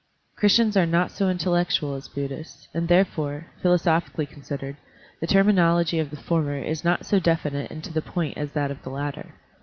[0.35, 4.77] Christians are not so intel lectual as Buddhists, and therefore, philosophically considered,
[5.19, 8.53] the terminology of the former is not so definite and to the point as is
[8.55, 9.35] that of the latter.